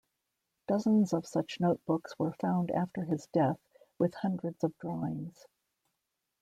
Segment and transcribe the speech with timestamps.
[0.67, 3.59] Dozens of such notebooks were found after his death
[3.99, 5.45] with hundreds of drawings.